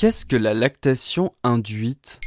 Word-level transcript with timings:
Qu'est-ce 0.00 0.24
que 0.24 0.36
la 0.36 0.54
lactation 0.54 1.34
induite? 1.44 2.20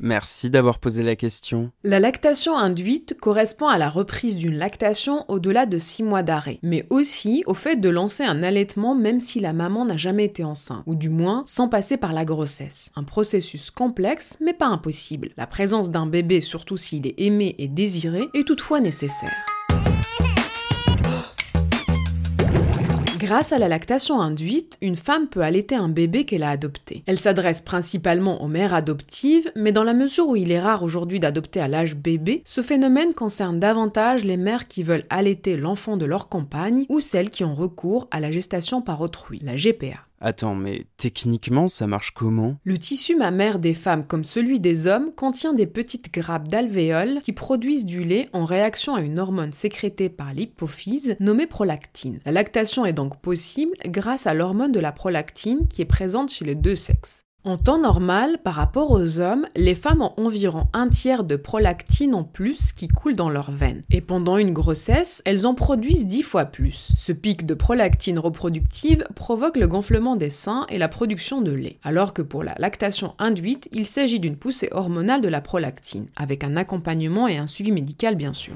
Merci 0.00 0.50
d'avoir 0.50 0.78
posé 0.78 1.02
la 1.02 1.16
question. 1.16 1.72
La 1.82 1.98
lactation 1.98 2.54
induite 2.54 3.16
correspond 3.18 3.68
à 3.68 3.78
la 3.78 3.88
reprise 3.88 4.36
d'une 4.36 4.58
lactation 4.58 5.24
au-delà 5.28 5.64
de 5.64 5.78
6 5.78 6.02
mois 6.02 6.22
d'arrêt, 6.22 6.58
mais 6.62 6.86
aussi 6.90 7.42
au 7.46 7.54
fait 7.54 7.76
de 7.76 7.88
lancer 7.88 8.24
un 8.24 8.42
allaitement 8.42 8.94
même 8.94 9.18
si 9.18 9.40
la 9.40 9.54
maman 9.54 9.86
n'a 9.86 9.96
jamais 9.96 10.26
été 10.26 10.44
enceinte, 10.44 10.82
ou 10.84 10.94
du 10.94 11.08
moins 11.08 11.42
sans 11.46 11.68
passer 11.68 11.96
par 11.96 12.12
la 12.12 12.26
grossesse. 12.26 12.90
Un 12.94 13.04
processus 13.04 13.70
complexe 13.70 14.36
mais 14.42 14.52
pas 14.52 14.66
impossible. 14.66 15.30
La 15.38 15.46
présence 15.46 15.90
d'un 15.90 16.04
bébé, 16.04 16.42
surtout 16.42 16.76
s'il 16.76 17.06
est 17.06 17.14
aimé 17.16 17.54
et 17.56 17.68
désiré, 17.68 18.28
est 18.34 18.46
toutefois 18.46 18.80
nécessaire. 18.80 19.32
Grâce 23.20 23.52
à 23.52 23.58
la 23.58 23.68
lactation 23.68 24.18
induite, 24.18 24.78
une 24.80 24.96
femme 24.96 25.28
peut 25.28 25.42
allaiter 25.42 25.74
un 25.74 25.90
bébé 25.90 26.24
qu'elle 26.24 26.42
a 26.42 26.48
adopté. 26.48 27.02
Elle 27.04 27.18
s'adresse 27.18 27.60
principalement 27.60 28.42
aux 28.42 28.48
mères 28.48 28.72
adoptives, 28.72 29.52
mais 29.54 29.72
dans 29.72 29.84
la 29.84 29.92
mesure 29.92 30.26
où 30.26 30.36
il 30.36 30.50
est 30.50 30.58
rare 30.58 30.82
aujourd'hui 30.82 31.20
d'adopter 31.20 31.60
à 31.60 31.68
l'âge 31.68 31.96
bébé, 31.96 32.40
ce 32.46 32.62
phénomène 32.62 33.12
concerne 33.12 33.60
davantage 33.60 34.24
les 34.24 34.38
mères 34.38 34.68
qui 34.68 34.82
veulent 34.82 35.04
allaiter 35.10 35.58
l'enfant 35.58 35.98
de 35.98 36.06
leur 36.06 36.30
compagne 36.30 36.86
ou 36.88 37.00
celles 37.00 37.28
qui 37.28 37.44
ont 37.44 37.54
recours 37.54 38.08
à 38.10 38.20
la 38.20 38.32
gestation 38.32 38.80
par 38.80 39.02
autrui, 39.02 39.38
la 39.42 39.56
GPA. 39.56 40.09
Attends, 40.22 40.54
mais 40.54 40.86
techniquement, 40.98 41.66
ça 41.66 41.86
marche 41.86 42.10
comment? 42.10 42.56
Le 42.64 42.76
tissu 42.76 43.16
mammaire 43.16 43.58
des 43.58 43.72
femmes 43.72 44.06
comme 44.06 44.24
celui 44.24 44.60
des 44.60 44.86
hommes 44.86 45.12
contient 45.14 45.54
des 45.54 45.66
petites 45.66 46.12
grappes 46.12 46.48
d'alvéoles 46.48 47.20
qui 47.22 47.32
produisent 47.32 47.86
du 47.86 48.04
lait 48.04 48.28
en 48.34 48.44
réaction 48.44 48.94
à 48.94 49.00
une 49.00 49.18
hormone 49.18 49.52
sécrétée 49.52 50.10
par 50.10 50.34
l'hypophyse 50.34 51.16
nommée 51.20 51.46
prolactine. 51.46 52.20
La 52.26 52.32
lactation 52.32 52.84
est 52.84 52.92
donc 52.92 53.20
possible 53.22 53.74
grâce 53.86 54.26
à 54.26 54.34
l'hormone 54.34 54.72
de 54.72 54.80
la 54.80 54.92
prolactine 54.92 55.66
qui 55.68 55.80
est 55.80 55.86
présente 55.86 56.30
chez 56.30 56.44
les 56.44 56.54
deux 56.54 56.76
sexes. 56.76 57.24
En 57.42 57.56
temps 57.56 57.78
normal, 57.78 58.36
par 58.44 58.52
rapport 58.52 58.90
aux 58.90 59.18
hommes, 59.18 59.46
les 59.56 59.74
femmes 59.74 60.02
ont 60.02 60.12
environ 60.18 60.68
un 60.74 60.90
tiers 60.90 61.24
de 61.24 61.36
prolactine 61.36 62.14
en 62.14 62.22
plus 62.22 62.74
qui 62.74 62.86
coule 62.86 63.16
dans 63.16 63.30
leurs 63.30 63.50
veines. 63.50 63.80
Et 63.90 64.02
pendant 64.02 64.36
une 64.36 64.52
grossesse, 64.52 65.22
elles 65.24 65.46
en 65.46 65.54
produisent 65.54 66.04
dix 66.04 66.22
fois 66.22 66.44
plus. 66.44 66.92
Ce 66.94 67.12
pic 67.12 67.46
de 67.46 67.54
prolactine 67.54 68.18
reproductive 68.18 69.06
provoque 69.14 69.56
le 69.56 69.68
gonflement 69.68 70.16
des 70.16 70.28
seins 70.28 70.66
et 70.68 70.76
la 70.76 70.88
production 70.88 71.40
de 71.40 71.52
lait. 71.52 71.78
Alors 71.82 72.12
que 72.12 72.20
pour 72.20 72.44
la 72.44 72.54
lactation 72.58 73.14
induite, 73.18 73.70
il 73.72 73.86
s'agit 73.86 74.20
d'une 74.20 74.36
poussée 74.36 74.68
hormonale 74.70 75.22
de 75.22 75.28
la 75.28 75.40
prolactine, 75.40 76.08
avec 76.16 76.44
un 76.44 76.58
accompagnement 76.58 77.26
et 77.26 77.38
un 77.38 77.46
suivi 77.46 77.72
médical 77.72 78.16
bien 78.16 78.34
sûr. 78.34 78.52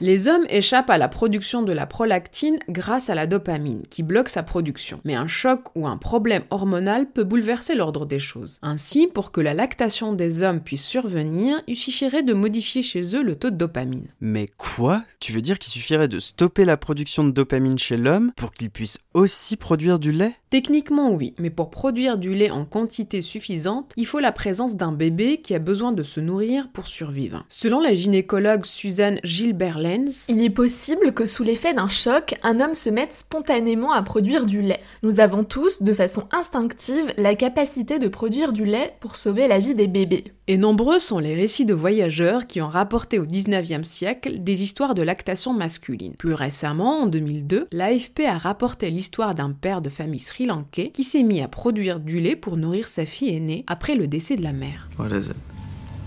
Les 0.00 0.26
hommes 0.26 0.46
échappent 0.48 0.90
à 0.90 0.98
la 0.98 1.06
production 1.06 1.62
de 1.62 1.72
la 1.72 1.86
prolactine 1.86 2.58
grâce 2.68 3.10
à 3.10 3.14
la 3.14 3.28
dopamine, 3.28 3.82
qui 3.90 4.02
bloque 4.02 4.28
sa 4.28 4.42
production. 4.42 5.00
Mais 5.04 5.14
un 5.14 5.28
choc 5.28 5.68
ou 5.76 5.86
un 5.86 5.96
problème 5.96 6.42
hormonal 6.50 6.79
peut 7.12 7.24
bouleverser 7.24 7.74
l'ordre 7.74 8.06
des 8.06 8.18
choses. 8.18 8.58
Ainsi, 8.62 9.06
pour 9.06 9.32
que 9.32 9.40
la 9.40 9.54
lactation 9.54 10.12
des 10.12 10.42
hommes 10.42 10.60
puisse 10.60 10.84
survenir, 10.84 11.62
il 11.66 11.76
suffirait 11.76 12.22
de 12.22 12.34
modifier 12.34 12.82
chez 12.82 13.16
eux 13.16 13.22
le 13.22 13.36
taux 13.36 13.50
de 13.50 13.56
dopamine. 13.56 14.08
Mais 14.20 14.46
quoi? 14.56 15.04
Tu 15.18 15.32
veux 15.32 15.42
dire 15.42 15.58
qu'il 15.58 15.72
suffirait 15.72 16.08
de 16.08 16.18
stopper 16.18 16.64
la 16.64 16.76
production 16.76 17.24
de 17.24 17.30
dopamine 17.30 17.78
chez 17.78 17.96
l'homme 17.96 18.32
pour 18.36 18.52
qu'il 18.52 18.70
puisse 18.70 18.98
aussi 19.14 19.56
produire 19.56 19.98
du 19.98 20.12
lait? 20.12 20.39
Techniquement 20.50 21.12
oui, 21.12 21.32
mais 21.38 21.48
pour 21.48 21.70
produire 21.70 22.18
du 22.18 22.34
lait 22.34 22.50
en 22.50 22.64
quantité 22.64 23.22
suffisante, 23.22 23.92
il 23.96 24.04
faut 24.04 24.18
la 24.18 24.32
présence 24.32 24.76
d'un 24.76 24.90
bébé 24.90 25.36
qui 25.36 25.54
a 25.54 25.60
besoin 25.60 25.92
de 25.92 26.02
se 26.02 26.18
nourrir 26.18 26.68
pour 26.72 26.88
survivre. 26.88 27.44
Selon 27.48 27.78
la 27.78 27.94
gynécologue 27.94 28.66
Suzanne 28.66 29.20
Gilbert-Lenz, 29.22 30.26
il 30.28 30.42
est 30.42 30.50
possible 30.50 31.12
que 31.12 31.24
sous 31.24 31.44
l'effet 31.44 31.72
d'un 31.72 31.88
choc, 31.88 32.34
un 32.42 32.58
homme 32.58 32.74
se 32.74 32.90
mette 32.90 33.12
spontanément 33.12 33.92
à 33.92 34.02
produire 34.02 34.44
du 34.44 34.60
lait. 34.60 34.80
Nous 35.04 35.20
avons 35.20 35.44
tous, 35.44 35.82
de 35.82 35.94
façon 35.94 36.26
instinctive, 36.32 37.14
la 37.16 37.36
capacité 37.36 38.00
de 38.00 38.08
produire 38.08 38.52
du 38.52 38.64
lait 38.64 38.96
pour 38.98 39.16
sauver 39.16 39.46
la 39.46 39.60
vie 39.60 39.76
des 39.76 39.86
bébés. 39.86 40.24
Et 40.50 40.58
nombreux 40.58 40.98
sont 40.98 41.20
les 41.20 41.36
récits 41.36 41.64
de 41.64 41.74
voyageurs 41.74 42.48
qui 42.48 42.60
ont 42.60 42.68
rapporté 42.68 43.20
au 43.20 43.24
19e 43.24 43.84
siècle 43.84 44.40
des 44.40 44.64
histoires 44.64 44.96
de 44.96 45.02
lactation 45.02 45.52
masculine. 45.54 46.14
Plus 46.16 46.34
récemment, 46.34 47.02
en 47.02 47.06
2002, 47.06 47.68
l'AFP 47.70 48.22
a 48.26 48.36
rapporté 48.36 48.90
l'histoire 48.90 49.36
d'un 49.36 49.52
père 49.52 49.80
de 49.80 49.88
famille 49.88 50.18
sri-lankais 50.18 50.90
qui 50.90 51.04
s'est 51.04 51.22
mis 51.22 51.40
à 51.40 51.46
produire 51.46 52.00
du 52.00 52.18
lait 52.18 52.34
pour 52.34 52.56
nourrir 52.56 52.88
sa 52.88 53.06
fille 53.06 53.32
aînée 53.32 53.64
après 53.68 53.94
le 53.94 54.08
décès 54.08 54.34
de 54.34 54.42
la 54.42 54.52
mère. 54.52 54.88
What 54.98 55.16
is 55.16 55.28
it? 55.28 55.36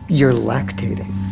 You're 0.09 0.33
lactating. 0.33 1.22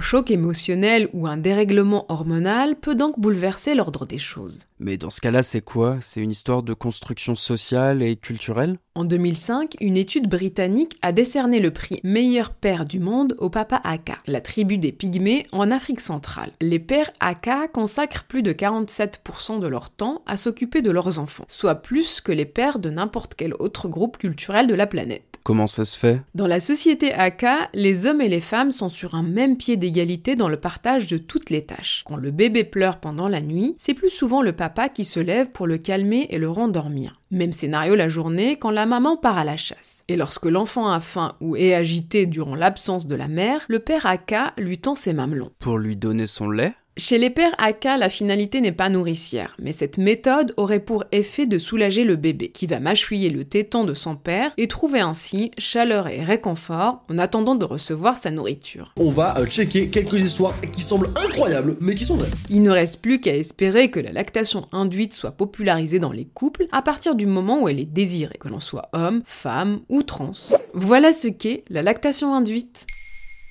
Un 0.00 0.02
choc 0.02 0.30
émotionnel 0.30 1.10
ou 1.12 1.26
un 1.26 1.36
dérèglement 1.36 2.06
hormonal 2.08 2.74
peut 2.74 2.94
donc 2.94 3.20
bouleverser 3.20 3.74
l'ordre 3.74 4.06
des 4.06 4.16
choses. 4.16 4.60
Mais 4.78 4.96
dans 4.96 5.10
ce 5.10 5.20
cas-là, 5.20 5.42
c'est 5.42 5.60
quoi? 5.62 5.98
C'est 6.00 6.22
une 6.22 6.30
histoire 6.30 6.62
de 6.62 6.72
construction 6.72 7.34
sociale 7.34 8.02
et 8.02 8.16
culturelle? 8.16 8.78
En 8.94 9.04
2005, 9.04 9.76
une 9.80 9.98
étude 9.98 10.26
britannique 10.26 10.98
a 11.02 11.12
décerné 11.12 11.60
le 11.60 11.70
prix 11.70 12.00
meilleur 12.02 12.54
père 12.54 12.86
du 12.86 12.98
monde 12.98 13.36
au 13.38 13.50
papa 13.50 13.78
Aka, 13.84 14.16
la 14.26 14.40
tribu 14.40 14.78
des 14.78 14.90
Pygmées 14.90 15.46
en 15.52 15.70
Afrique 15.70 16.00
centrale. 16.00 16.52
Les 16.62 16.78
pères 16.78 17.10
Aka 17.20 17.68
consacrent 17.68 18.24
plus 18.24 18.42
de 18.42 18.54
47% 18.54 19.60
de 19.60 19.68
leur 19.68 19.90
temps 19.90 20.22
à 20.24 20.38
s'occuper 20.38 20.80
de 20.80 20.90
leurs 20.90 21.18
enfants, 21.18 21.44
soit 21.46 21.74
plus 21.74 22.22
que 22.22 22.32
les 22.32 22.46
pères 22.46 22.78
de 22.78 22.88
n'importe 22.88 23.34
quel 23.34 23.52
autre 23.58 23.88
groupe 23.88 24.16
culturel 24.16 24.66
de 24.66 24.74
la 24.74 24.86
planète. 24.86 25.29
Comment 25.42 25.66
ça 25.66 25.84
se 25.84 25.98
fait? 25.98 26.22
Dans 26.34 26.46
la 26.46 26.60
société 26.60 27.12
Aka, 27.12 27.70
les 27.72 28.06
hommes 28.06 28.20
et 28.20 28.28
les 28.28 28.40
femmes 28.40 28.72
sont 28.72 28.88
sur 28.88 29.14
un 29.14 29.22
même 29.22 29.56
pied 29.56 29.76
d'égalité 29.76 30.36
dans 30.36 30.48
le 30.48 30.58
partage 30.58 31.06
de 31.06 31.18
toutes 31.18 31.50
les 31.50 31.64
tâches. 31.64 32.02
Quand 32.04 32.16
le 32.16 32.30
bébé 32.30 32.64
pleure 32.64 32.98
pendant 32.98 33.28
la 33.28 33.40
nuit, 33.40 33.74
c'est 33.78 33.94
plus 33.94 34.10
souvent 34.10 34.42
le 34.42 34.52
papa 34.52 34.88
qui 34.88 35.04
se 35.04 35.20
lève 35.20 35.50
pour 35.50 35.66
le 35.66 35.78
calmer 35.78 36.26
et 36.30 36.38
le 36.38 36.50
rendormir. 36.50 37.20
Même 37.30 37.52
scénario 37.52 37.94
la 37.94 38.08
journée 38.08 38.56
quand 38.56 38.70
la 38.70 38.86
maman 38.86 39.16
part 39.16 39.38
à 39.38 39.44
la 39.44 39.56
chasse. 39.56 40.04
Et 40.08 40.16
lorsque 40.16 40.46
l'enfant 40.46 40.90
a 40.90 41.00
faim 41.00 41.34
ou 41.40 41.56
est 41.56 41.74
agité 41.74 42.26
durant 42.26 42.54
l'absence 42.56 43.06
de 43.06 43.14
la 43.14 43.28
mère, 43.28 43.64
le 43.68 43.78
père 43.78 44.06
Aka 44.06 44.52
lui 44.58 44.78
tend 44.78 44.94
ses 44.94 45.12
mamelons. 45.12 45.52
Pour 45.58 45.78
lui 45.78 45.96
donner 45.96 46.26
son 46.26 46.50
lait? 46.50 46.74
Chez 47.00 47.18
les 47.18 47.30
pères 47.30 47.54
Aka, 47.58 47.96
la 47.96 48.08
finalité 48.08 48.60
n'est 48.60 48.72
pas 48.72 48.90
nourricière, 48.90 49.56
mais 49.58 49.72
cette 49.72 49.96
méthode 49.96 50.52
aurait 50.58 50.80
pour 50.80 51.04
effet 51.12 51.46
de 51.46 51.58
soulager 51.58 52.04
le 52.04 52.14
bébé, 52.14 52.50
qui 52.50 52.66
va 52.66 52.78
mâchouiller 52.78 53.30
le 53.30 53.44
téton 53.44 53.84
de 53.84 53.94
son 53.94 54.16
père 54.16 54.52
et 54.58 54.68
trouver 54.68 55.00
ainsi 55.00 55.50
chaleur 55.58 56.08
et 56.08 56.22
réconfort 56.22 57.02
en 57.10 57.18
attendant 57.18 57.54
de 57.54 57.64
recevoir 57.64 58.18
sa 58.18 58.30
nourriture. 58.30 58.92
On 58.98 59.10
va 59.10 59.34
euh, 59.38 59.46
checker 59.46 59.88
quelques 59.88 60.20
histoires 60.20 60.54
qui 60.72 60.82
semblent 60.82 61.10
incroyables, 61.16 61.76
mais 61.80 61.94
qui 61.94 62.04
sont 62.04 62.16
vraies. 62.16 62.28
Il 62.50 62.62
ne 62.62 62.70
reste 62.70 63.00
plus 63.00 63.20
qu'à 63.20 63.34
espérer 63.34 63.90
que 63.90 63.98
la 63.98 64.12
lactation 64.12 64.68
induite 64.70 65.14
soit 65.14 65.32
popularisée 65.32 66.00
dans 66.00 66.12
les 66.12 66.26
couples 66.26 66.66
à 66.70 66.82
partir 66.82 67.14
du 67.14 67.24
moment 67.24 67.62
où 67.62 67.68
elle 67.68 67.80
est 67.80 67.86
désirée, 67.86 68.38
que 68.38 68.48
l'on 68.48 68.60
soit 68.60 68.90
homme, 68.92 69.22
femme 69.24 69.80
ou 69.88 70.02
trans. 70.02 70.32
Voilà 70.74 71.12
ce 71.12 71.28
qu'est 71.28 71.64
la 71.70 71.82
lactation 71.82 72.34
induite. 72.34 72.86